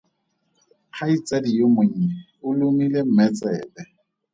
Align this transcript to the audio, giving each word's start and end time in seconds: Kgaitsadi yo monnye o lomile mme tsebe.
Kgaitsadi 0.93 1.49
yo 1.59 1.67
monnye 1.75 2.09
o 2.45 2.47
lomile 2.57 2.99
mme 3.05 3.25
tsebe. 3.35 3.81